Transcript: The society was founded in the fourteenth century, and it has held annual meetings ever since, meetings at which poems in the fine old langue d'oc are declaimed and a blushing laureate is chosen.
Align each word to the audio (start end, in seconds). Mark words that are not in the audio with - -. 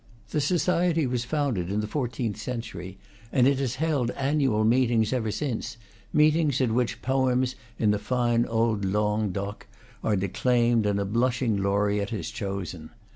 The 0.31 0.41
society 0.41 1.05
was 1.05 1.25
founded 1.25 1.69
in 1.71 1.79
the 1.79 1.85
fourteenth 1.85 2.37
century, 2.37 2.97
and 3.31 3.47
it 3.47 3.59
has 3.59 3.75
held 3.75 4.09
annual 4.17 4.63
meetings 4.63 5.13
ever 5.13 5.29
since, 5.29 5.77
meetings 6.11 6.59
at 6.59 6.71
which 6.71 7.03
poems 7.03 7.53
in 7.77 7.91
the 7.91 7.99
fine 7.99 8.47
old 8.47 8.83
langue 8.83 9.31
d'oc 9.31 9.67
are 10.03 10.15
declaimed 10.15 10.87
and 10.87 10.99
a 10.99 11.05
blushing 11.05 11.55
laureate 11.55 12.11
is 12.13 12.31
chosen. 12.31 12.89